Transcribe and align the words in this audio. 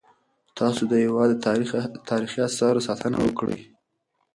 تاسو 0.57 0.81
د 0.87 0.93
هیواد 1.03 1.29
د 1.99 2.07
تاریخي 2.11 2.39
اثارو 2.49 2.85
ساتنه 2.87 3.17
وکړئ. 3.21 3.59